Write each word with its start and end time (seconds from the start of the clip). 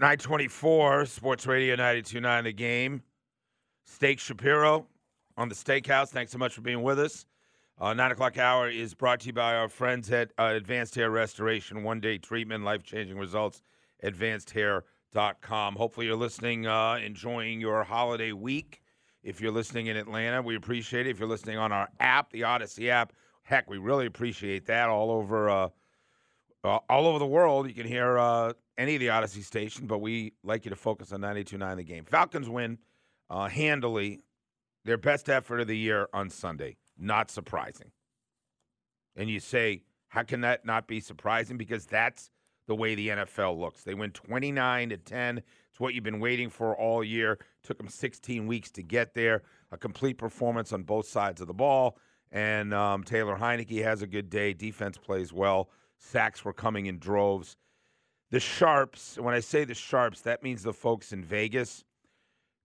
924, 0.00 1.06
Sports 1.06 1.46
Radio 1.46 1.76
929 1.76 2.44
The 2.44 2.52
Game. 2.52 3.02
Steak 3.84 4.18
Shapiro 4.18 4.88
on 5.36 5.48
the 5.48 5.54
Steakhouse. 5.54 6.08
Thanks 6.08 6.32
so 6.32 6.38
much 6.38 6.52
for 6.52 6.62
being 6.62 6.82
with 6.82 6.98
us. 6.98 7.26
Uh, 7.78 7.94
9 7.94 8.10
o'clock 8.10 8.36
hour 8.36 8.68
is 8.68 8.92
brought 8.92 9.20
to 9.20 9.28
you 9.28 9.32
by 9.32 9.54
our 9.54 9.68
friends 9.68 10.10
at 10.10 10.32
uh, 10.36 10.52
Advanced 10.56 10.96
Hair 10.96 11.12
Restoration, 11.12 11.84
one 11.84 12.00
day 12.00 12.18
treatment, 12.18 12.64
life 12.64 12.82
changing 12.82 13.16
results, 13.18 13.62
advancedhair.com. 14.02 15.76
Hopefully, 15.76 16.06
you're 16.06 16.16
listening, 16.16 16.66
uh, 16.66 16.94
enjoying 16.94 17.60
your 17.60 17.84
holiday 17.84 18.32
week. 18.32 18.82
If 19.22 19.40
you're 19.40 19.52
listening 19.52 19.86
in 19.86 19.96
Atlanta, 19.96 20.42
we 20.42 20.56
appreciate 20.56 21.06
it. 21.06 21.10
If 21.10 21.20
you're 21.20 21.28
listening 21.28 21.58
on 21.58 21.70
our 21.70 21.88
app, 22.00 22.32
the 22.32 22.40
Audacy 22.40 22.88
app, 22.88 23.12
heck, 23.42 23.70
we 23.70 23.78
really 23.78 24.06
appreciate 24.06 24.66
that 24.66 24.88
all 24.88 25.12
over. 25.12 25.48
Uh, 25.48 25.68
uh, 26.64 26.78
all 26.88 27.06
over 27.06 27.18
the 27.18 27.26
world, 27.26 27.68
you 27.68 27.74
can 27.74 27.86
hear 27.86 28.18
uh, 28.18 28.52
any 28.76 28.94
of 28.94 29.00
the 29.00 29.08
Audacy 29.08 29.44
station, 29.44 29.86
but 29.86 29.98
we 29.98 30.32
like 30.42 30.64
you 30.64 30.70
to 30.70 30.76
focus 30.76 31.12
on 31.12 31.20
92.9 31.20 31.76
the 31.76 31.84
game. 31.84 32.04
Falcons 32.04 32.48
win 32.48 32.78
uh, 33.30 33.48
handily, 33.48 34.20
their 34.84 34.98
best 34.98 35.28
effort 35.28 35.60
of 35.60 35.66
the 35.66 35.76
year 35.76 36.08
on 36.12 36.30
Sunday. 36.30 36.76
Not 36.98 37.30
surprising. 37.30 37.90
And 39.16 39.30
you 39.30 39.40
say, 39.40 39.82
how 40.08 40.22
can 40.22 40.40
that 40.42 40.64
not 40.64 40.86
be 40.86 41.00
surprising? 41.00 41.56
Because 41.56 41.86
that's 41.86 42.30
the 42.66 42.74
way 42.74 42.94
the 42.94 43.08
NFL 43.08 43.58
looks. 43.58 43.82
They 43.82 43.94
win 43.94 44.10
29 44.10 44.90
to 44.90 44.96
10. 44.96 45.38
It's 45.38 45.80
what 45.80 45.94
you've 45.94 46.04
been 46.04 46.20
waiting 46.20 46.50
for 46.50 46.76
all 46.76 47.02
year. 47.02 47.38
Took 47.62 47.78
them 47.78 47.88
16 47.88 48.46
weeks 48.46 48.70
to 48.72 48.82
get 48.82 49.14
there. 49.14 49.42
A 49.72 49.76
complete 49.76 50.18
performance 50.18 50.72
on 50.72 50.84
both 50.84 51.06
sides 51.06 51.40
of 51.40 51.46
the 51.46 51.54
ball. 51.54 51.98
And 52.30 52.72
um, 52.72 53.04
Taylor 53.04 53.36
Heinicke 53.36 53.82
has 53.82 54.02
a 54.02 54.06
good 54.06 54.30
day. 54.30 54.52
Defense 54.52 54.96
plays 54.96 55.32
well. 55.32 55.70
Sacks 55.98 56.44
were 56.44 56.52
coming 56.52 56.86
in 56.86 56.98
droves. 56.98 57.56
The 58.34 58.40
Sharps, 58.40 59.16
when 59.16 59.32
I 59.32 59.38
say 59.38 59.62
the 59.62 59.74
Sharps, 59.74 60.22
that 60.22 60.42
means 60.42 60.64
the 60.64 60.72
folks 60.72 61.12
in 61.12 61.22
Vegas. 61.22 61.84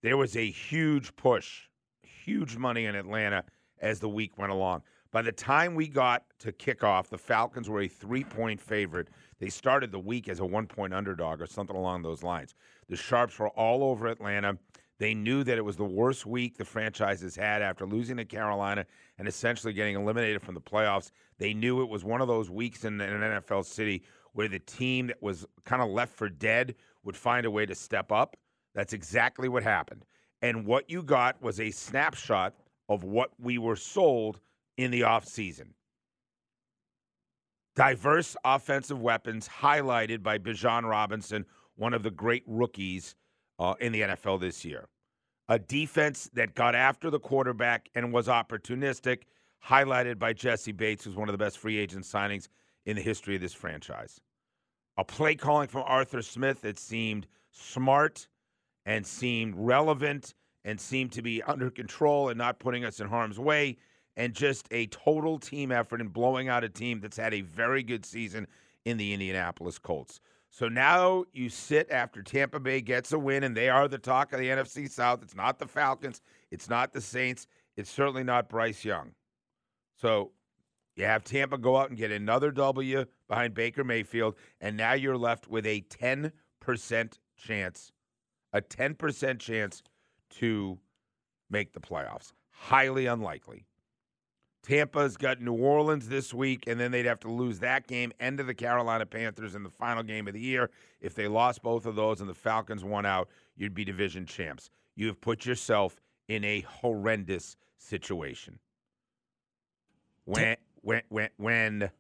There 0.02 0.18
was 0.18 0.36
a 0.36 0.50
huge 0.50 1.16
push, 1.16 1.68
huge 2.02 2.58
money 2.58 2.86
in 2.86 2.96
Atlanta 2.96 3.44
as 3.80 4.00
the 4.00 4.10
week 4.10 4.36
went 4.40 4.52
along. 4.52 4.82
By 5.12 5.22
the 5.22 5.32
time 5.32 5.76
we 5.76 5.88
got 5.88 6.24
to 6.40 6.52
kickoff, 6.52 7.10
the 7.10 7.20
Falcons 7.20 7.70
were 7.70 7.82
a 7.82 7.88
three 7.88 8.24
point 8.24 8.60
favorite. 8.60 9.10
They 9.38 9.50
started 9.50 9.92
the 9.92 10.00
week 10.00 10.28
as 10.28 10.40
a 10.40 10.46
one 10.46 10.66
point 10.66 10.92
underdog 10.92 11.40
or 11.40 11.46
something 11.46 11.76
along 11.76 12.02
those 12.02 12.24
lines. 12.24 12.56
The 12.88 12.96
Sharps 12.96 13.38
were 13.38 13.50
all 13.50 13.84
over 13.84 14.08
Atlanta. 14.08 14.58
They 14.98 15.14
knew 15.14 15.44
that 15.44 15.60
it 15.60 15.64
was 15.64 15.78
the 15.78 15.86
worst 15.86 16.26
week 16.26 16.58
the 16.58 16.66
franchise 16.66 17.22
has 17.22 17.36
had 17.36 17.62
after 17.62 17.86
losing 17.86 18.18
to 18.18 18.26
Carolina 18.26 18.88
and 19.20 19.28
essentially 19.28 19.74
getting 19.74 19.96
eliminated 19.96 20.42
from 20.42 20.56
the 20.56 20.62
playoffs. 20.62 21.12
They 21.38 21.54
knew 21.54 21.84
it 21.84 21.90
was 21.90 22.04
one 22.04 22.22
of 22.22 22.28
those 22.28 22.50
weeks 22.50 22.86
in, 22.86 23.00
an 23.00 23.22
NFL 23.22 23.66
city 23.66 24.04
where 24.34 24.48
the 24.48 24.60
team 24.60 25.08
that 25.08 25.22
was 25.22 25.46
kind 25.66 25.82
of 25.82 25.90
left 25.90 26.16
for 26.16 26.30
dead 26.30 26.76
would 27.04 27.18
find 27.18 27.46
a 27.46 27.52
way 27.52 27.66
to 27.66 27.76
step 27.76 28.12
up. 28.12 28.38
That's 28.76 28.94
exactly 28.94 29.50
what 29.50 29.64
happened. 29.64 30.06
And 30.42 30.66
what 30.66 30.90
you 30.90 31.04
got 31.04 31.42
was 31.42 31.60
a 31.60 31.72
snapshot 31.72 32.56
of 32.88 33.04
what 33.04 33.32
we 33.40 33.58
were 33.58 33.76
sold 33.76 34.40
in 34.78 34.92
the 34.92 35.02
offseason. 35.02 35.70
Diverse 37.76 38.36
offensive 38.44 39.02
weapons 39.02 39.48
highlighted 39.48 40.24
by 40.24 40.38
Bijan 40.38 40.90
Robinson, 40.90 41.46
one 41.76 41.94
of 41.94 42.04
the 42.04 42.12
great 42.12 42.44
rookies 42.46 43.16
uh, 43.58 43.76
in 43.80 43.92
the 43.92 44.02
NFL 44.02 44.40
this 44.42 44.66
year. 44.66 44.88
A 45.48 45.58
defense 45.60 46.30
that 46.34 46.56
got 46.56 46.76
after 46.76 47.10
the 47.10 47.20
quarterback 47.20 47.90
and 47.96 48.14
was 48.14 48.28
opportunistic, 48.28 49.24
highlighted 49.66 50.20
by 50.20 50.34
Jessie 50.34 50.72
Bates, 50.72 51.04
who's 51.04 51.16
one 51.16 51.28
of 51.28 51.34
the 51.34 51.44
best 51.44 51.58
free 51.58 51.78
agent 51.78 52.06
signings 52.06 52.48
in 52.86 52.96
the 52.96 53.02
history 53.02 53.36
of 53.36 53.42
this 53.42 53.54
franchise. 53.54 54.20
A 54.98 55.06
play 55.06 55.36
calling 55.36 55.68
from 55.68 55.84
Arthur 55.86 56.22
Smith 56.22 56.62
that 56.62 56.80
seemed 56.80 57.28
smart 57.52 58.28
and 58.86 59.06
seemed 59.06 59.54
relevant 59.58 60.34
and 60.66 60.80
seemed 60.80 61.12
to 61.14 61.22
be 61.22 61.42
under 61.44 61.70
control 61.70 62.30
and 62.30 62.38
not 62.38 62.60
putting 62.60 62.84
us 62.84 63.00
in 63.00 63.08
harm's 63.08 63.40
way, 63.40 63.78
and 64.18 64.34
just 64.34 64.68
a 64.72 64.88
total 64.88 65.40
team 65.40 65.72
effort 65.72 66.02
in 66.02 66.10
blowing 66.10 66.50
out 66.50 66.64
a 66.64 66.70
team 66.70 67.00
that's 67.00 67.18
had 67.18 67.34
a 67.34 67.42
very 67.42 67.82
good 67.82 68.06
season 68.06 68.46
in 68.84 68.98
the 68.98 69.14
Indianapolis 69.14 69.80
Colts. 69.80 70.20
So 70.50 70.68
now 70.68 71.26
you 71.32 71.48
sit 71.48 71.90
after 71.92 72.22
Tampa 72.22 72.60
Bay 72.60 72.82
gets 72.82 73.14
a 73.14 73.20
win, 73.20 73.44
and 73.44 73.56
they 73.56 73.70
are 73.70 73.88
the 73.88 73.98
talk 73.98 74.34
of 74.34 74.40
the 74.40 74.48
NFC 74.48 74.90
South. 74.90 75.22
It's 75.22 75.36
not 75.36 75.60
the 75.60 75.68
Falcons, 75.68 76.22
it's 76.52 76.70
not 76.70 76.92
the 76.92 77.02
Saints, 77.02 77.48
it's 77.78 77.90
certainly 77.90 78.24
not 78.24 78.50
Bryce 78.50 78.84
Young. 78.84 79.12
So 79.96 80.32
you 81.00 81.06
have 81.06 81.24
Tampa 81.24 81.58
go 81.58 81.78
out 81.78 81.90
and 81.90 81.98
get 81.98 82.12
another 82.12 82.52
W 82.52 83.06
behind 83.28 83.54
Baker 83.54 83.84
Mayfield, 83.84 84.36
and 84.60 84.76
now 84.76 84.94
you're 84.94 85.18
left 85.18 85.48
with 85.48 85.66
a 85.66 85.82
10% 85.82 86.32
chance, 87.38 87.92
a 88.52 88.62
10% 88.62 89.40
chance 89.40 89.82
to 90.32 90.78
make 91.50 91.72
the 91.72 91.80
playoffs. 91.80 92.34
Highly 92.52 93.06
unlikely. 93.06 93.66
Tampa's 94.62 95.16
got 95.16 95.40
New 95.40 95.54
Orleans 95.54 96.10
this 96.10 96.34
week, 96.34 96.66
and 96.68 96.78
then 96.78 96.92
they'd 96.92 97.06
have 97.06 97.22
to 97.22 97.32
lose 97.32 97.60
that 97.60 97.88
game 97.88 98.12
and 98.20 98.38
to 98.38 98.44
the 98.44 98.54
Carolina 98.54 99.06
Panthers 99.06 99.56
in 99.56 99.64
the 99.64 99.70
final 99.70 100.04
game 100.04 100.28
of 100.28 100.34
the 100.34 100.42
year. 100.42 100.70
If 101.00 101.16
they 101.16 101.30
lost 101.30 101.64
both 101.64 101.86
of 101.86 101.96
those 101.96 102.20
and 102.20 102.30
the 102.30 102.34
Falcons 102.34 102.84
won 102.84 103.06
out, 103.06 103.30
you'd 103.56 103.74
be 103.74 103.86
division 103.86 104.26
champs. 104.26 104.70
You 104.96 105.08
have 105.08 105.22
put 105.22 105.46
yourself 105.46 106.02
in 106.28 106.44
a 106.44 106.60
horrendous 106.62 107.56
situation. 107.78 108.60
When 110.26 110.58
when 110.82 111.02
when 111.10 111.30
when 111.38 111.92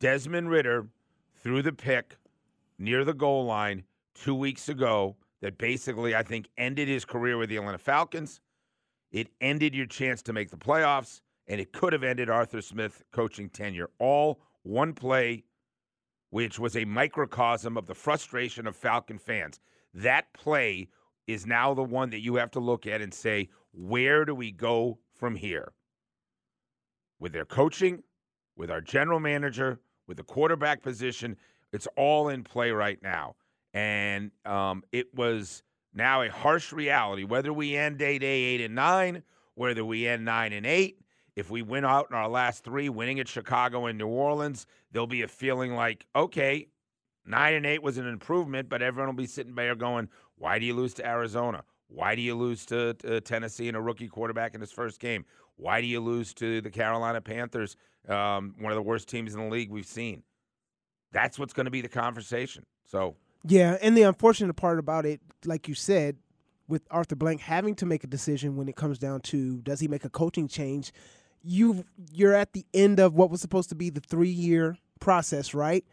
Desmond 0.00 0.50
Ridder 0.50 0.88
threw 1.36 1.62
the 1.62 1.72
pick 1.72 2.16
near 2.78 3.04
the 3.04 3.14
goal 3.14 3.44
line 3.44 3.84
two 4.14 4.34
weeks 4.34 4.68
ago, 4.68 5.16
that 5.40 5.58
basically 5.58 6.14
I 6.14 6.22
think 6.22 6.48
ended 6.56 6.88
his 6.88 7.04
career 7.04 7.36
with 7.36 7.48
the 7.48 7.56
Atlanta 7.56 7.78
Falcons. 7.78 8.40
It 9.12 9.28
ended 9.40 9.74
your 9.74 9.86
chance 9.86 10.22
to 10.22 10.32
make 10.32 10.50
the 10.50 10.56
playoffs 10.56 11.20
and 11.46 11.60
it 11.60 11.72
could 11.72 11.92
have 11.92 12.02
ended 12.02 12.30
Arthur 12.30 12.62
Smith 12.62 13.02
coaching 13.12 13.50
tenure. 13.50 13.90
All 13.98 14.40
one 14.62 14.94
play, 14.94 15.44
which 16.30 16.58
was 16.58 16.76
a 16.76 16.84
microcosm 16.84 17.76
of 17.76 17.86
the 17.86 17.94
frustration 17.94 18.66
of 18.66 18.76
Falcon 18.76 19.18
fans. 19.18 19.60
That 19.92 20.32
play 20.32 20.88
is 21.26 21.46
now 21.46 21.74
the 21.74 21.82
one 21.82 22.10
that 22.10 22.20
you 22.20 22.36
have 22.36 22.50
to 22.52 22.60
look 22.60 22.86
at 22.86 23.00
and 23.00 23.12
say, 23.12 23.48
where 23.72 24.24
do 24.24 24.34
we 24.34 24.50
go 24.50 24.98
from 25.12 25.36
here? 25.36 25.72
With 27.24 27.32
their 27.32 27.46
coaching, 27.46 28.02
with 28.54 28.70
our 28.70 28.82
general 28.82 29.18
manager, 29.18 29.80
with 30.06 30.18
the 30.18 30.22
quarterback 30.22 30.82
position, 30.82 31.38
it's 31.72 31.88
all 31.96 32.28
in 32.28 32.44
play 32.44 32.70
right 32.70 33.02
now. 33.02 33.36
And 33.72 34.30
um, 34.44 34.82
it 34.92 35.14
was 35.14 35.62
now 35.94 36.20
a 36.20 36.28
harsh 36.28 36.70
reality. 36.70 37.24
Whether 37.24 37.50
we 37.50 37.76
end 37.76 37.96
day 37.96 38.18
day 38.18 38.42
eight 38.42 38.60
and 38.60 38.74
nine, 38.74 39.22
whether 39.54 39.86
we 39.86 40.06
end 40.06 40.26
nine 40.26 40.52
and 40.52 40.66
eight, 40.66 40.98
if 41.34 41.48
we 41.50 41.62
win 41.62 41.86
out 41.86 42.08
in 42.10 42.14
our 42.14 42.28
last 42.28 42.62
three, 42.62 42.90
winning 42.90 43.18
at 43.20 43.26
Chicago 43.26 43.86
and 43.86 43.96
New 43.96 44.08
Orleans, 44.08 44.66
there'll 44.92 45.06
be 45.06 45.22
a 45.22 45.28
feeling 45.28 45.74
like, 45.74 46.04
okay, 46.14 46.68
nine 47.24 47.54
and 47.54 47.64
eight 47.64 47.82
was 47.82 47.96
an 47.96 48.06
improvement, 48.06 48.68
but 48.68 48.82
everyone 48.82 49.08
will 49.08 49.22
be 49.22 49.26
sitting 49.26 49.54
there 49.54 49.74
going, 49.74 50.10
why 50.36 50.58
do 50.58 50.66
you 50.66 50.74
lose 50.74 50.92
to 50.92 51.06
Arizona? 51.06 51.64
Why 51.94 52.14
do 52.14 52.22
you 52.22 52.34
lose 52.34 52.66
to, 52.66 52.94
to 52.94 53.20
Tennessee 53.20 53.68
and 53.68 53.76
a 53.76 53.80
rookie 53.80 54.08
quarterback 54.08 54.54
in 54.54 54.60
his 54.60 54.72
first 54.72 55.00
game? 55.00 55.24
Why 55.56 55.80
do 55.80 55.86
you 55.86 56.00
lose 56.00 56.34
to 56.34 56.60
the 56.60 56.70
Carolina 56.70 57.20
Panthers, 57.20 57.76
um, 58.08 58.54
one 58.58 58.72
of 58.72 58.76
the 58.76 58.82
worst 58.82 59.08
teams 59.08 59.34
in 59.34 59.40
the 59.40 59.48
league 59.48 59.70
we've 59.70 59.86
seen? 59.86 60.22
That's 61.12 61.38
what's 61.38 61.52
going 61.52 61.66
to 61.66 61.70
be 61.70 61.80
the 61.80 61.88
conversation. 61.88 62.66
So, 62.86 63.14
yeah, 63.44 63.76
and 63.80 63.96
the 63.96 64.02
unfortunate 64.02 64.54
part 64.54 64.78
about 64.78 65.06
it, 65.06 65.20
like 65.44 65.68
you 65.68 65.74
said, 65.74 66.16
with 66.66 66.82
Arthur 66.90 67.14
Blank 67.14 67.40
having 67.40 67.76
to 67.76 67.86
make 67.86 68.02
a 68.02 68.08
decision 68.08 68.56
when 68.56 68.68
it 68.68 68.74
comes 68.74 68.98
down 68.98 69.20
to 69.20 69.58
does 69.58 69.78
he 69.80 69.86
make 69.86 70.04
a 70.04 70.10
coaching 70.10 70.48
change 70.48 70.92
you 71.44 71.84
you're 72.10 72.34
at 72.34 72.54
the 72.54 72.64
end 72.72 72.98
of 72.98 73.14
what 73.14 73.30
was 73.30 73.40
supposed 73.40 73.68
to 73.68 73.74
be 73.74 73.90
the 73.90 74.00
three 74.00 74.30
year 74.30 74.78
process, 74.98 75.54
right? 75.54 75.84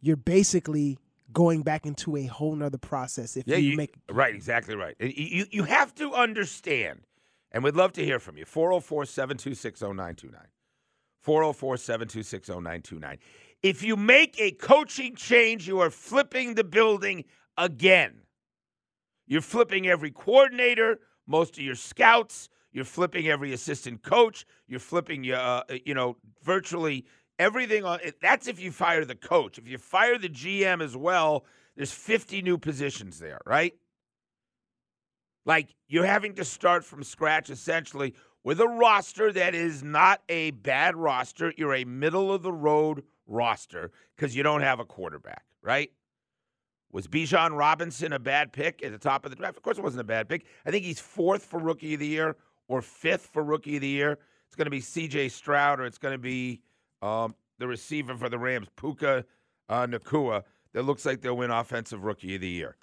You're 0.00 0.16
basically 0.16 0.98
going 1.32 1.62
back 1.62 1.86
into 1.86 2.16
a 2.16 2.26
whole 2.26 2.54
nother 2.54 2.78
process 2.78 3.36
if 3.36 3.46
yeah, 3.46 3.56
you, 3.56 3.70
you 3.70 3.76
make 3.76 3.94
right 4.10 4.34
exactly 4.34 4.74
right. 4.74 4.96
You 5.00 5.46
you 5.50 5.64
have 5.64 5.94
to 5.96 6.12
understand, 6.14 7.00
and 7.52 7.64
we'd 7.64 7.76
love 7.76 7.92
to 7.94 8.04
hear 8.04 8.18
from 8.18 8.36
you. 8.36 8.44
404-726-0929. 8.44 10.34
404-726-0929. 11.26 13.18
If 13.62 13.82
you 13.82 13.96
make 13.96 14.40
a 14.40 14.52
coaching 14.52 15.14
change, 15.14 15.68
you 15.68 15.80
are 15.80 15.90
flipping 15.90 16.54
the 16.54 16.64
building 16.64 17.24
again. 17.58 18.22
You're 19.26 19.42
flipping 19.42 19.86
every 19.86 20.10
coordinator, 20.10 21.00
most 21.26 21.58
of 21.58 21.64
your 21.64 21.74
scouts, 21.74 22.48
you're 22.72 22.84
flipping 22.84 23.28
every 23.28 23.52
assistant 23.52 24.02
coach. 24.02 24.46
You're 24.66 24.80
flipping, 24.80 25.30
uh, 25.30 25.64
you 25.84 25.94
know, 25.94 26.16
virtually 26.42 27.04
everything 27.40 27.84
on. 27.84 27.98
That's 28.20 28.46
if 28.46 28.60
you 28.60 28.70
fire 28.70 29.04
the 29.04 29.16
coach. 29.16 29.58
If 29.58 29.66
you 29.66 29.78
fire 29.78 30.18
the 30.18 30.28
GM 30.28 30.82
as 30.82 30.96
well, 30.96 31.44
there's 31.74 31.90
50 31.90 32.42
new 32.42 32.58
positions 32.58 33.18
there, 33.18 33.40
right? 33.46 33.74
Like 35.46 35.74
you're 35.88 36.04
having 36.04 36.34
to 36.34 36.44
start 36.44 36.84
from 36.84 37.02
scratch 37.02 37.48
essentially 37.48 38.14
with 38.44 38.60
a 38.60 38.68
roster 38.68 39.32
that 39.32 39.54
is 39.54 39.82
not 39.82 40.22
a 40.28 40.50
bad 40.50 40.96
roster. 40.96 41.52
You're 41.56 41.74
a 41.74 41.84
middle 41.84 42.32
of 42.32 42.42
the 42.42 42.52
road 42.52 43.02
roster 43.26 43.90
because 44.14 44.36
you 44.36 44.42
don't 44.42 44.60
have 44.60 44.78
a 44.78 44.84
quarterback, 44.84 45.44
right? 45.62 45.90
Was 46.92 47.06
Bijan 47.06 47.56
Robinson 47.56 48.12
a 48.12 48.18
bad 48.18 48.52
pick 48.52 48.82
at 48.84 48.92
the 48.92 48.98
top 48.98 49.24
of 49.24 49.30
the 49.30 49.36
draft? 49.36 49.56
Of 49.56 49.62
course, 49.62 49.78
it 49.78 49.84
wasn't 49.84 50.02
a 50.02 50.04
bad 50.04 50.28
pick. 50.28 50.44
I 50.66 50.70
think 50.70 50.84
he's 50.84 51.00
fourth 51.00 51.44
for 51.44 51.58
rookie 51.58 51.94
of 51.94 52.00
the 52.00 52.06
year 52.06 52.36
or 52.68 52.82
fifth 52.82 53.30
for 53.32 53.42
rookie 53.42 53.76
of 53.76 53.80
the 53.80 53.88
year. 53.88 54.18
It's 54.46 54.56
going 54.56 54.66
to 54.66 54.70
be 54.70 54.80
C.J. 54.80 55.28
Stroud 55.28 55.80
or 55.80 55.86
it's 55.86 55.98
going 55.98 56.12
to 56.12 56.18
be 56.18 56.60
um, 57.02 57.34
the 57.58 57.66
receiver 57.66 58.16
for 58.16 58.28
the 58.28 58.38
Rams, 58.38 58.68
Puka 58.76 59.24
uh, 59.68 59.86
Nacua. 59.86 60.42
That 60.72 60.82
looks 60.84 61.04
like 61.04 61.20
they'll 61.20 61.36
win 61.36 61.50
offensive 61.50 62.04
rookie 62.04 62.36
of 62.36 62.40
the 62.40 62.48
year. 62.48 62.76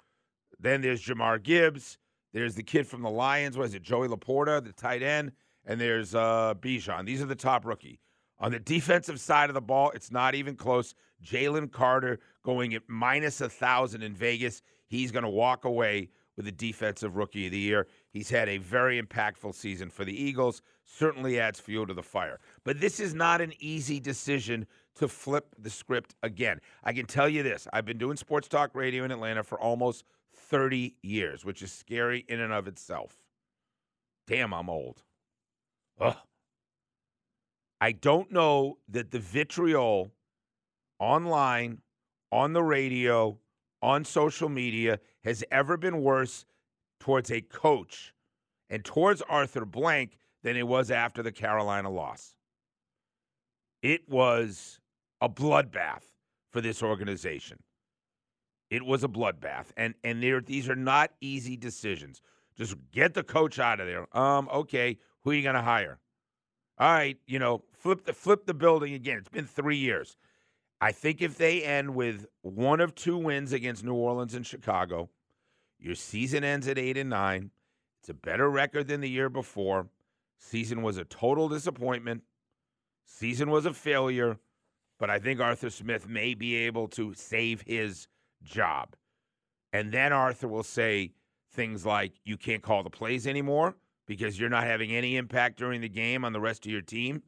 Then 0.60 0.82
there's 0.82 1.02
Jahmyr 1.02 1.42
Gibbs. 1.42 1.98
There's 2.32 2.54
the 2.54 2.62
kid 2.62 2.86
from 2.86 3.02
the 3.02 3.10
Lions. 3.10 3.56
Was 3.56 3.74
it 3.74 3.82
Joey 3.82 4.08
LaPorta, 4.08 4.62
the 4.62 4.72
tight 4.72 5.02
end? 5.02 5.32
And 5.64 5.80
there's 5.80 6.14
uh, 6.14 6.54
Bijan. 6.60 7.06
These 7.06 7.22
are 7.22 7.26
the 7.26 7.34
top 7.34 7.64
rookie. 7.64 8.00
On 8.40 8.52
the 8.52 8.58
defensive 8.58 9.18
side 9.20 9.50
of 9.50 9.54
the 9.54 9.60
ball, 9.60 9.90
it's 9.94 10.10
not 10.10 10.34
even 10.34 10.54
close. 10.54 10.94
Jalen 11.24 11.72
Carter 11.72 12.20
going 12.44 12.74
at 12.74 12.82
minus 12.86 13.40
a 13.40 13.48
thousand 13.48 14.02
in 14.02 14.14
Vegas. 14.14 14.62
He's 14.86 15.10
going 15.10 15.24
to 15.24 15.30
walk 15.30 15.64
away 15.64 16.10
with 16.38 16.46
the 16.46 16.52
defensive 16.52 17.16
rookie 17.16 17.46
of 17.46 17.52
the 17.52 17.58
year. 17.58 17.88
He's 18.12 18.30
had 18.30 18.48
a 18.48 18.58
very 18.58 19.02
impactful 19.02 19.56
season 19.56 19.90
for 19.90 20.04
the 20.04 20.16
Eagles. 20.16 20.62
Certainly 20.84 21.40
adds 21.40 21.58
fuel 21.58 21.84
to 21.88 21.92
the 21.92 22.02
fire. 22.02 22.38
But 22.64 22.80
this 22.80 23.00
is 23.00 23.12
not 23.12 23.40
an 23.40 23.52
easy 23.58 23.98
decision 23.98 24.64
to 24.94 25.08
flip 25.08 25.56
the 25.58 25.68
script 25.68 26.14
again. 26.22 26.60
I 26.84 26.92
can 26.92 27.06
tell 27.06 27.28
you 27.28 27.42
this 27.42 27.66
I've 27.72 27.84
been 27.84 27.98
doing 27.98 28.16
sports 28.16 28.46
talk 28.46 28.70
radio 28.74 29.04
in 29.04 29.10
Atlanta 29.10 29.42
for 29.42 29.60
almost 29.60 30.04
30 30.32 30.94
years, 31.02 31.44
which 31.44 31.60
is 31.60 31.72
scary 31.72 32.24
in 32.28 32.38
and 32.38 32.52
of 32.52 32.68
itself. 32.68 33.16
Damn, 34.28 34.54
I'm 34.54 34.70
old. 34.70 35.02
Ugh. 36.00 36.16
I 37.80 37.90
don't 37.92 38.30
know 38.30 38.78
that 38.88 39.10
the 39.10 39.18
vitriol 39.18 40.12
online, 41.00 41.78
on 42.30 42.52
the 42.52 42.62
radio, 42.62 43.38
on 43.82 44.04
social 44.04 44.48
media 44.48 45.00
has 45.24 45.44
ever 45.50 45.76
been 45.76 46.02
worse 46.02 46.44
towards 47.00 47.30
a 47.30 47.40
coach 47.40 48.14
and 48.70 48.84
towards 48.84 49.22
Arthur 49.22 49.64
Blank 49.64 50.18
than 50.42 50.56
it 50.56 50.66
was 50.66 50.90
after 50.90 51.22
the 51.22 51.32
Carolina 51.32 51.90
loss. 51.90 52.34
It 53.82 54.08
was 54.08 54.80
a 55.20 55.28
bloodbath 55.28 56.02
for 56.50 56.60
this 56.60 56.82
organization. 56.82 57.58
It 58.70 58.84
was 58.84 59.02
a 59.02 59.08
bloodbath, 59.08 59.66
and 59.76 59.94
and 60.04 60.22
these 60.46 60.68
are 60.68 60.76
not 60.76 61.12
easy 61.20 61.56
decisions. 61.56 62.20
Just 62.56 62.76
get 62.92 63.14
the 63.14 63.22
coach 63.22 63.58
out 63.58 63.80
of 63.80 63.86
there. 63.86 64.14
Um, 64.16 64.48
okay, 64.52 64.98
who 65.22 65.30
are 65.30 65.34
you 65.34 65.42
going 65.42 65.54
to 65.54 65.62
hire? 65.62 66.00
All 66.78 66.92
right, 66.92 67.16
you 67.26 67.38
know, 67.38 67.62
flip 67.72 68.04
the 68.04 68.12
flip 68.12 68.46
the 68.46 68.54
building 68.54 68.94
again. 68.94 69.18
It's 69.18 69.28
been 69.28 69.46
three 69.46 69.78
years. 69.78 70.16
I 70.80 70.92
think 70.92 71.20
if 71.20 71.36
they 71.36 71.62
end 71.62 71.94
with 71.94 72.26
one 72.42 72.80
of 72.80 72.94
two 72.94 73.18
wins 73.18 73.52
against 73.52 73.84
New 73.84 73.94
Orleans 73.94 74.34
and 74.34 74.46
Chicago, 74.46 75.10
your 75.78 75.94
season 75.94 76.44
ends 76.44 76.68
at 76.68 76.78
eight 76.78 76.96
and 76.96 77.10
nine. 77.10 77.50
It's 78.00 78.08
a 78.08 78.14
better 78.14 78.48
record 78.48 78.86
than 78.88 79.00
the 79.00 79.10
year 79.10 79.28
before. 79.28 79.88
Season 80.38 80.82
was 80.82 80.96
a 80.96 81.04
total 81.04 81.48
disappointment. 81.48 82.22
Season 83.04 83.50
was 83.50 83.66
a 83.66 83.74
failure, 83.74 84.38
but 84.98 85.10
I 85.10 85.18
think 85.18 85.40
Arthur 85.40 85.70
Smith 85.70 86.08
may 86.08 86.34
be 86.34 86.54
able 86.54 86.86
to 86.88 87.12
save 87.14 87.62
his 87.62 88.06
job. 88.44 88.94
And 89.72 89.90
then 89.92 90.12
Arthur 90.12 90.48
will 90.48 90.62
say 90.62 91.12
things 91.52 91.84
like, 91.84 92.12
You 92.24 92.36
can't 92.36 92.62
call 92.62 92.84
the 92.84 92.90
plays 92.90 93.26
anymore 93.26 93.74
because 94.06 94.38
you're 94.38 94.48
not 94.48 94.64
having 94.64 94.92
any 94.92 95.16
impact 95.16 95.58
during 95.58 95.80
the 95.80 95.88
game 95.88 96.24
on 96.24 96.32
the 96.32 96.40
rest 96.40 96.64
of 96.66 96.72
your 96.72 96.82
team, 96.82 97.22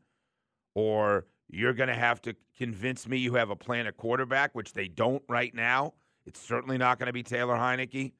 or 0.75 1.26
you're 1.52 1.73
going 1.73 1.88
to 1.88 1.94
have 1.94 2.20
to 2.23 2.35
convince 2.56 3.08
me 3.08 3.19
you 3.19 3.35
have 3.35 3.50
a 3.50 3.56
plan 3.56 3.87
at 3.87 3.97
quarterback, 3.97 4.55
which 4.55 4.73
they 4.73 4.88
don't 4.88 5.23
right 5.29 5.55
now. 5.55 5.94
It's 6.26 6.41
certainly 6.41 6.79
not 6.79 6.99
going 6.99 7.06
to 7.08 7.12
be 7.12 7.23
Taylor 7.23 7.56
Heinicke. 7.56 8.12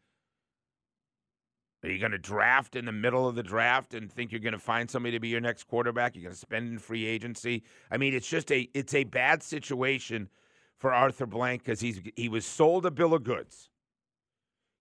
Are 1.83 1.89
you 1.89 1.99
going 1.99 2.13
to 2.13 2.19
draft 2.19 2.77
in 2.77 2.85
the 2.85 2.93
middle 2.93 3.27
of 3.27 3.35
the 3.35 3.43
draft 3.43 3.95
and 3.95 4.13
think 4.13 4.33
you're 4.33 4.41
going 4.41 4.53
to 4.53 4.59
find 4.59 4.91
somebody 4.91 5.17
to 5.17 5.21
be 5.21 5.29
your 5.29 5.41
next 5.41 5.65
quarterback? 5.65 6.15
You're 6.15 6.25
going 6.25 6.35
to 6.35 6.39
spend 6.39 6.73
in 6.73 6.79
free 6.79 7.07
agency. 7.07 7.63
I 7.91 7.97
mean, 7.97 8.13
it's 8.13 8.29
just 8.29 8.53
a 8.53 8.69
it's 8.75 8.93
a 8.95 9.05
bad 9.05 9.43
situation 9.43 10.29
for 10.77 10.93
Arthur 10.93 11.27
Blank 11.27 11.65
because 11.65 11.81
he's 11.81 12.01
he 12.17 12.29
was 12.29 12.45
sold 12.45 12.85
a 12.85 12.91
bill 12.91 13.15
of 13.15 13.23
goods. 13.23 13.71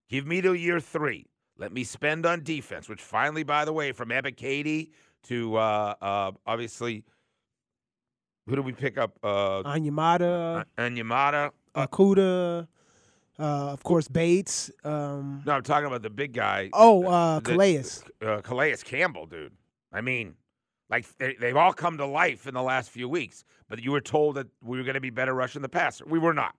Give 0.10 0.28
me 0.28 0.42
to 0.42 0.54
year 0.54 0.80
three. 0.80 1.28
Let 1.58 1.72
me 1.72 1.84
spend 1.84 2.26
on 2.26 2.44
defense, 2.44 2.90
which 2.90 3.02
finally, 3.02 3.44
by 3.44 3.64
the 3.64 3.74
way, 3.74 3.92
from 3.92 4.10
Ebiketie 4.10 4.90
to 5.24 5.56
uh, 5.56 5.96
uh, 6.02 6.32
obviously, 6.46 7.06
who 8.50 8.56
do 8.56 8.62
we 8.62 8.74
pick 8.74 8.98
up? 8.98 9.18
Uh, 9.24 9.64
Onyemata, 9.64 11.52
uh, 11.76 11.88
Okudah, 11.88 12.68
uh, 13.38 13.44
of 13.44 13.84
course 13.84 14.08
Bates. 14.08 14.72
Um, 14.84 15.44
no, 15.46 15.54
I'm 15.54 15.64
talking 15.64 15.86
about 15.86 16.02
the 16.02 16.10
big 16.10 16.34
guy. 16.34 16.70
Oh, 16.74 17.06
uh, 17.06 17.40
Calais. 17.42 17.84
Uh, 18.22 18.42
Calais 18.42 18.76
Campbell, 18.84 19.28
dude. 19.28 19.54
I 19.94 20.02
mean, 20.02 20.36
like 20.90 21.06
they, 21.18 21.36
they've 21.40 21.56
all 21.56 21.74
come 21.74 21.98
to 21.98 22.06
life 22.06 22.48
in 22.48 22.54
the 22.54 22.64
last 22.64 22.90
few 22.90 23.08
weeks. 23.08 23.44
But 23.70 23.84
you 23.84 23.92
were 23.92 24.02
told 24.02 24.36
that 24.36 24.48
we 24.64 24.78
were 24.78 24.84
going 24.84 24.96
to 24.96 25.02
be 25.02 25.12
better 25.12 25.34
rushing 25.34 25.62
the 25.62 25.70
passer. 25.70 26.04
We 26.08 26.18
were 26.18 26.34
not. 26.34 26.56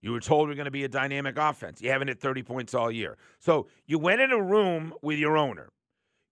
You 0.00 0.10
were 0.10 0.20
told 0.20 0.48
we're 0.48 0.56
going 0.56 0.64
to 0.64 0.72
be 0.72 0.82
a 0.82 0.88
dynamic 0.88 1.38
offense. 1.38 1.80
You 1.80 1.90
haven't 1.90 2.08
hit 2.08 2.20
30 2.20 2.42
points 2.42 2.74
all 2.74 2.90
year. 2.90 3.16
So 3.38 3.68
you 3.86 4.00
went 4.00 4.20
in 4.20 4.32
a 4.32 4.42
room 4.42 4.92
with 5.00 5.18
your 5.20 5.36
owner. 5.36 5.68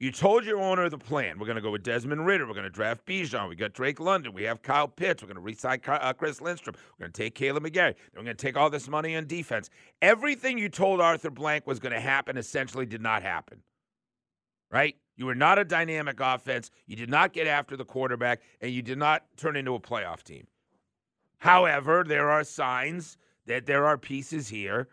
You 0.01 0.11
told 0.11 0.47
your 0.47 0.59
owner 0.59 0.89
the 0.89 0.97
plan. 0.97 1.39
We're 1.39 1.45
going 1.45 1.57
to 1.57 1.63
go 1.63 1.71
with 1.71 1.83
Desmond 1.83 2.25
Ridder. 2.25 2.47
We're 2.47 2.55
going 2.55 2.65
to 2.65 2.71
draft 2.71 3.05
Bijan. 3.05 3.51
We 3.51 3.55
got 3.55 3.75
Drake 3.75 4.01
London. 4.01 4.33
We 4.33 4.45
have 4.45 4.63
Kyle 4.63 4.89
Pitts. 4.89 5.23
We're 5.23 5.27
going 5.27 5.37
to 5.37 5.43
re-sign 5.43 5.83
uh, 5.87 6.15
Chris 6.15 6.41
Lindstrom. 6.41 6.75
We're 6.99 7.05
going 7.05 7.13
to 7.13 7.23
take 7.23 7.35
Kaleb 7.35 7.59
McGary. 7.59 7.95
We're 8.17 8.23
going 8.23 8.35
to 8.35 8.35
take 8.35 8.57
all 8.57 8.71
this 8.71 8.89
money 8.89 9.15
on 9.15 9.27
defense. 9.27 9.69
Everything 10.01 10.57
you 10.57 10.71
told 10.71 11.03
Arthur 11.03 11.29
Blank 11.29 11.67
was 11.67 11.79
going 11.79 11.93
to 11.93 12.01
happen 12.01 12.39
essentially 12.39 12.87
did 12.87 13.03
not 13.03 13.23
happen. 13.23 13.61
Right? 14.71 14.97
You 15.17 15.27
were 15.27 15.35
not 15.35 15.59
a 15.59 15.67
dynamic 15.67 16.19
offense. 16.19 16.71
You 16.87 16.97
did 16.97 17.11
not 17.11 17.35
get 17.35 17.47
after 17.47 17.77
the 17.77 17.85
quarterback, 17.85 18.41
and 18.63 18.73
you 18.73 18.81
did 18.81 18.97
not 18.97 19.25
turn 19.37 19.55
into 19.55 19.75
a 19.75 19.81
playoff 19.81 20.23
team. 20.23 20.47
However, 21.37 22.05
there 22.09 22.31
are 22.31 22.43
signs 22.43 23.19
that 23.45 23.67
there 23.67 23.85
are 23.85 23.99
pieces 23.99 24.49
here. 24.49 24.89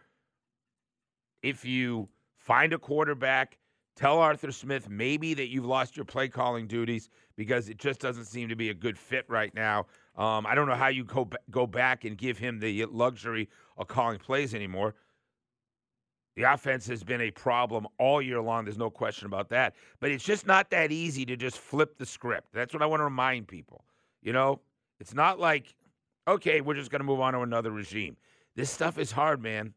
If 1.42 1.64
you 1.64 2.10
find 2.36 2.74
a 2.74 2.78
quarterback, 2.78 3.58
tell 3.98 4.20
Arthur 4.20 4.52
Smith 4.52 4.90
maybe 4.90 5.34
that 5.34 5.48
you've 5.50 5.66
lost 5.66 5.98
your 5.98 6.06
play 6.06 6.30
calling 6.30 6.68
duties 6.68 7.10
because 7.36 7.68
it 7.68 7.78
just 7.78 8.00
doesn't 8.00 8.26
seem 8.26 8.48
to 8.48 8.56
be 8.56 8.70
a 8.70 8.74
good 8.74 8.98
fit 8.98 9.26
right 9.28 9.54
now. 9.54 9.88
Um, 10.16 10.46
I 10.46 10.56
don't 10.56 10.68
know 10.68 10.76
how 10.76 10.88
you 10.88 11.04
go 11.04 11.28
go 11.52 11.68
back 11.68 12.06
and 12.06 12.18
give 12.18 12.38
him 12.38 12.60
the 12.60 12.86
luxury 12.86 13.50
of 13.78 13.88
calling 13.88 14.20
plays 14.20 14.54
anymore. 14.54 14.96
The 16.38 16.44
offense 16.44 16.86
has 16.88 17.04
been 17.04 17.22
a 17.22 17.32
problem 17.32 17.88
all 17.98 18.22
year 18.22 18.40
long. 18.40 18.66
There's 18.66 18.78
no 18.78 18.92
question 18.92 19.26
about 19.26 19.50
that. 19.50 19.74
But 20.00 20.12
it's 20.12 20.24
just 20.24 20.46
not 20.46 20.70
that 20.70 20.92
easy 20.92 21.26
to 21.26 21.36
just 21.36 21.58
flip 21.58 21.98
the 21.98 22.06
script. 22.06 22.54
That's 22.54 22.76
what 22.76 22.84
I 22.84 22.86
want 22.86 23.00
to 23.00 23.06
remind 23.06 23.48
people. 23.48 23.84
You 24.22 24.34
know, 24.34 24.62
it's 25.00 25.16
not 25.16 25.40
like, 25.40 25.76
okay, 26.28 26.62
we're 26.62 26.76
just 26.76 26.92
going 26.92 27.00
to 27.00 27.06
move 27.06 27.22
on 27.22 27.34
to 27.34 27.40
another 27.40 27.72
regime. 27.72 28.18
This 28.56 28.70
stuff 28.70 29.00
is 29.00 29.12
hard, 29.12 29.42
man. 29.42 29.74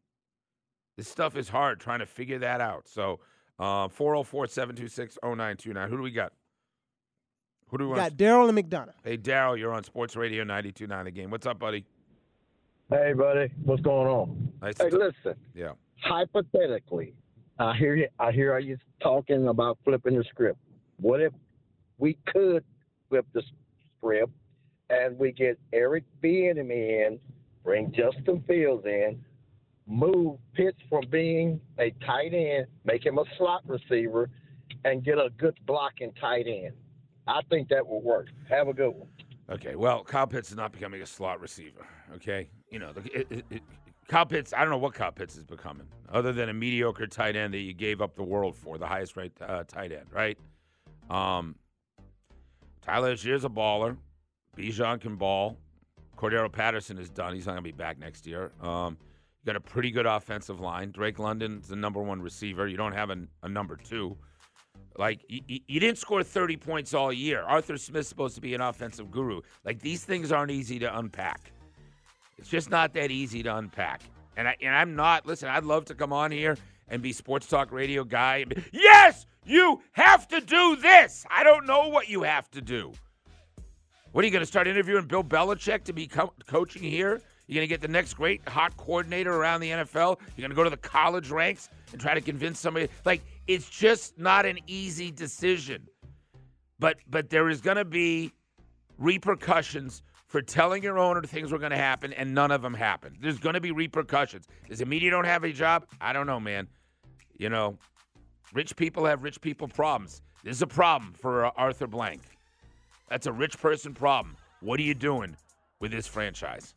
This 0.99 1.09
stuff 1.09 1.35
is 1.35 1.49
hard 1.49 1.81
trying 1.81 2.01
to 2.01 2.07
figure 2.07 2.39
that 2.41 2.61
out. 2.61 2.87
So, 2.87 3.21
Uh, 3.61 3.89
404 3.89 4.47
726 4.47 5.19
0929. 5.23 5.91
Who 5.91 5.97
do 5.99 6.03
we 6.03 6.11
got? 6.11 6.33
Who 7.69 7.77
do 7.77 7.85
we, 7.85 7.91
we 7.91 7.97
got? 7.97 8.15
Daryl 8.15 8.49
and 8.49 8.57
McDonough. 8.57 8.95
Hey, 9.05 9.19
Daryl, 9.19 9.59
you're 9.59 9.75
on 9.75 9.85
Sports 9.85 10.17
Radio 10.17 10.45
929 10.45 11.05
The 11.05 11.11
Game. 11.11 11.31
What's 11.31 11.47
up, 11.47 11.59
buddy? 11.59 11.85
Hey, 12.89 13.13
buddy. 13.13 13.53
What's 13.63 13.83
going 13.83 14.09
on? 14.09 14.53
Nice 14.63 14.79
hey, 14.81 14.89
to- 14.89 14.97
listen. 14.97 15.39
Yeah. 15.55 15.73
Hypothetically, 16.03 17.13
I 17.59 17.77
hear 17.77 17.95
you. 17.95 18.09
I 18.19 18.33
hear 18.33 18.59
you 18.59 18.79
talking 19.03 19.49
about 19.49 19.77
flipping 19.85 20.17
the 20.17 20.25
script. 20.25 20.59
What 20.97 21.21
if 21.21 21.35
we 21.99 22.17
could 22.27 22.65
flip 23.11 23.27
the 23.35 23.43
script 23.99 24.33
and 24.89 25.19
we 25.19 25.33
get 25.33 25.59
Eric 25.75 26.05
Bieniemy 26.23 27.07
in 27.07 27.21
bring 27.63 27.93
Justin 27.93 28.43
Fields 28.49 28.87
in, 28.87 29.23
move 29.91 30.39
Pitts 30.55 30.79
from 30.89 31.05
being 31.11 31.61
a 31.79 31.91
tight 32.07 32.33
end, 32.33 32.67
make 32.85 33.05
him 33.05 33.19
a 33.19 33.25
slot 33.37 33.63
receiver, 33.67 34.31
and 34.85 35.05
get 35.05 35.19
a 35.19 35.29
good 35.37 35.59
blocking 35.67 36.13
tight 36.19 36.47
end. 36.47 36.73
I 37.27 37.43
think 37.51 37.69
that 37.69 37.87
will 37.87 38.01
work. 38.01 38.29
Have 38.49 38.69
a 38.69 38.73
good 38.73 38.91
one. 38.91 39.09
Okay, 39.51 39.75
well, 39.75 40.05
Kyle 40.05 40.29
Pitts 40.29 40.51
is 40.51 40.57
not 40.57 40.73
becoming 40.73 41.03
a 41.03 41.07
slot 41.07 41.41
receiver. 41.41 41.85
Okay, 42.15 42.49
you 42.71 42.79
know, 42.79 42.93
it, 43.13 43.27
it, 43.31 43.45
it, 43.51 43.63
Kyle 44.09 44.25
Pitts. 44.25 44.55
I 44.57 44.61
don't 44.61 44.71
know 44.71 44.79
what 44.79 44.95
Kyle 44.95 45.11
Pitts 45.11 45.37
is 45.37 45.45
becoming, 45.45 45.89
other 46.11 46.33
than 46.33 46.49
a 46.49 46.55
mediocre 46.55 47.09
tight 47.09 47.35
end 47.35 47.53
that 47.55 47.59
you 47.59 47.75
gave 47.75 48.01
up 48.01 48.15
the 48.15 48.23
world 48.23 48.55
for, 48.55 48.79
the 48.79 48.87
highest 48.87 49.17
rated 49.17 49.43
uh, 49.43 49.65
tight 49.65 49.91
end, 49.91 50.07
right? 50.13 50.39
Um, 51.11 51.57
Tyler 52.81 53.13
Allgeier's 53.13 53.45
a 53.45 53.49
baller. 53.49 53.97
Bijan 54.57 55.01
can 55.01 55.17
ball. 55.17 55.59
Cordarrelle 56.17 56.53
Patterson 56.53 56.99
is 56.99 57.11
done. 57.11 57.35
He's 57.35 57.47
not 57.47 57.53
going 57.53 57.65
to 57.65 57.69
be 57.69 57.77
back 57.77 57.99
next 57.99 58.27
year. 58.27 58.53
Um, 58.61 58.97
you 59.43 59.47
got 59.47 59.57
a 59.57 59.61
pretty 59.61 59.91
good 59.91 60.07
offensive 60.07 60.61
line. 60.61 60.91
Drake 60.91 61.19
London's 61.19 61.69
the 61.69 61.77
number 61.77 62.03
one 62.03 62.21
receiver. 62.21 62.69
You 62.69 62.77
don't 62.77 62.93
have 62.93 63.11
a, 63.11 63.19
a 63.43 63.49
number 63.49 63.77
two. 63.77 64.17
Like, 64.99 65.25
you, 65.29 65.61
you 65.67 65.81
didn't 65.81 65.99
score 65.99 66.23
30 66.23 66.57
points 66.59 66.93
all 66.93 67.13
year. 67.13 67.43
Arthur 67.43 67.79
Smith's 67.79 68.09
supposed 68.09 68.35
to 68.35 68.41
be 68.41 68.55
an 68.55 68.61
offensive 68.61 69.11
guru. 69.11 69.41
Like, 69.65 69.81
these 69.81 70.05
things 70.05 70.31
aren't 70.31 70.51
easy 70.51 70.79
to 70.81 70.99
unpack. 70.99 71.53
It's 72.37 72.49
just 72.49 72.71
not 72.71 72.93
that 72.95 73.11
easy 73.11 73.43
to 73.43 73.57
unpack. 73.57 74.03
And 74.37 74.49
I 74.49 74.57
and 74.63 74.75
I'm 74.75 74.97
not. 74.97 75.27
Listen, 75.27 75.49
I'd 75.49 75.65
love 75.65 75.85
to 75.87 75.95
come 75.95 76.13
on 76.13 76.31
here 76.31 76.57
and 76.89 77.03
be 77.03 77.13
sports 77.13 77.47
talk 77.47 77.73
radio 77.73 78.05
guy. 78.05 78.45
Be, 78.45 78.63
yes, 78.73 79.27
you 79.45 79.83
have 79.93 80.27
to 80.29 80.41
do 80.41 80.77
this. 80.77 81.27
I 81.31 81.45
don't 81.45 81.67
know 81.67 81.89
what 81.89 82.09
you 82.09 82.23
have 82.23 82.51
to 82.53 82.61
do. 82.61 82.93
What 84.13 84.23
are 84.23 84.27
you 84.27 84.33
going 84.33 84.43
to 84.43 84.47
start 84.47 84.67
interviewing 84.67 85.07
Bill 85.07 85.23
Belichick 85.23 85.85
to 85.85 85.93
be 85.93 86.07
co- 86.07 86.33
coaching 86.47 86.83
here? 86.83 87.21
You're 87.51 87.57
going 87.57 87.69
to 87.69 87.75
get 87.75 87.81
the 87.81 87.89
next 87.89 88.15
great 88.15 88.49
hot 88.49 88.77
coordinator 88.77 89.35
around 89.35 89.61
the 89.61 89.71
NFL. 89.71 90.21
You're 90.37 90.49
going 90.49 90.51
to 90.51 90.55
go 90.55 90.63
to 90.63 90.71
the 90.71 90.77
college 90.77 91.31
ranks 91.31 91.69
and 91.91 92.01
try 92.01 92.15
to 92.15 92.21
convince 92.21 92.61
somebody. 92.61 92.89
Like 93.05 93.23
it's 93.49 93.69
just 93.69 94.17
not 94.17 94.47
an 94.47 94.61
easy 94.69 95.11
decision. 95.11 95.89
But 96.79 96.99
but 97.11 97.29
there 97.29 97.49
is 97.49 97.61
going 97.61 97.77
to 97.77 97.85
be 97.85 98.33
repercussions 98.99 100.03
for 100.29 100.41
telling 100.41 100.85
your 100.85 100.97
owner 101.01 101.23
things 101.23 101.51
were 101.51 101.59
going 101.59 101.73
to 101.73 101.77
happen 101.77 102.13
and 102.13 102.33
none 102.33 102.53
of 102.53 102.63
them 102.63 102.73
happened. 102.73 103.17
There's 103.21 103.41
going 103.41 103.57
to 103.57 103.61
be 103.61 103.73
repercussions. 103.73 104.47
Does 104.69 104.79
the 104.79 104.87
media 104.87 105.11
don't 105.11 105.25
have 105.25 105.43
a 105.43 105.53
job? 105.53 105.87
I 106.01 106.13
don't 106.13 106.29
know, 106.29 106.39
man. 106.39 106.69
You 107.37 107.49
know, 107.49 107.77
rich 108.55 108.77
people 108.77 109.05
have 109.07 109.25
rich 109.25 109.41
people 109.41 109.67
problems. 109.67 110.23
This 110.45 110.55
is 110.55 110.63
a 110.63 110.69
problem 110.69 111.15
for 111.15 111.47
uh, 111.47 111.51
Arthur 111.57 111.89
Blank. 111.89 112.23
That's 113.09 113.27
a 113.27 113.33
rich 113.33 113.59
person 113.59 113.93
problem. 113.93 114.37
What 114.61 114.79
are 114.79 114.85
you 114.85 114.95
doing 114.95 115.37
with 115.81 115.91
this 115.91 116.07
franchise? 116.07 116.75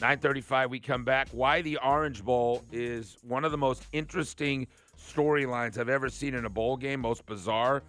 935 0.00 0.70
we 0.70 0.78
come 0.78 1.04
back. 1.04 1.28
Why 1.32 1.60
the 1.60 1.76
Orange 1.78 2.24
Bowl 2.24 2.64
is 2.70 3.16
one 3.22 3.44
of 3.44 3.50
the 3.50 3.58
most 3.58 3.86
interesting 3.92 4.68
storylines 4.96 5.76
I've 5.76 5.88
ever 5.88 6.08
seen 6.08 6.34
in 6.34 6.44
a 6.44 6.50
bowl 6.50 6.76
game, 6.76 7.00
most 7.00 7.26
bizarre 7.26 7.82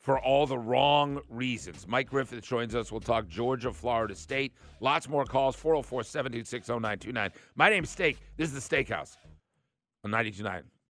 for 0.00 0.18
all 0.18 0.46
the 0.46 0.58
wrong 0.58 1.20
reasons. 1.28 1.86
Mike 1.86 2.10
Griffith 2.10 2.42
joins 2.42 2.74
us. 2.74 2.90
We'll 2.90 3.00
talk 3.00 3.28
Georgia, 3.28 3.72
Florida 3.72 4.14
State. 4.14 4.52
Lots 4.80 5.08
more 5.08 5.24
calls 5.24 5.54
404 5.54 6.04
726 6.04 6.68
0929. 6.68 7.30
My 7.54 7.70
name's 7.70 7.90
Steak. 7.90 8.18
This 8.36 8.52
is 8.52 8.66
the 8.66 8.76
Steakhouse 8.76 9.16
on 10.04 10.10
929 10.10 10.71